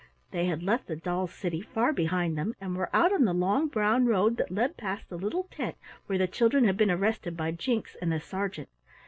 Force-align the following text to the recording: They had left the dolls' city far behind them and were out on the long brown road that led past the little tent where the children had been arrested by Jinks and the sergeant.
They 0.31 0.45
had 0.47 0.63
left 0.63 0.87
the 0.87 0.95
dolls' 0.95 1.31
city 1.31 1.61
far 1.61 1.93
behind 1.93 2.35
them 2.35 2.55
and 2.59 2.75
were 2.75 2.89
out 2.91 3.13
on 3.13 3.23
the 3.25 3.35
long 3.35 3.67
brown 3.67 4.07
road 4.07 4.37
that 4.37 4.49
led 4.49 4.75
past 4.75 5.07
the 5.09 5.15
little 5.15 5.43
tent 5.51 5.75
where 6.07 6.17
the 6.17 6.25
children 6.25 6.63
had 6.63 6.75
been 6.75 6.89
arrested 6.89 7.37
by 7.37 7.51
Jinks 7.51 7.95
and 8.01 8.11
the 8.11 8.19
sergeant. 8.19 8.69